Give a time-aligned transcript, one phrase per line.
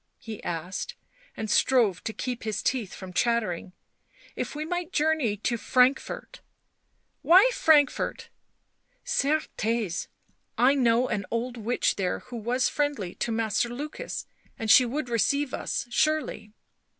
[0.17, 0.95] he asked,
[1.37, 3.71] and strove to keep his teeth from chattering.
[4.35, 6.41] "If we might journey to Frankfort"
[7.21, 8.29] "Why Frankfort?""
[9.05, 10.07] Certes,
[10.57, 14.25] I know an old witch there who was friendly to Master Lukas,
[14.57, 16.51] and she would receive us, surely."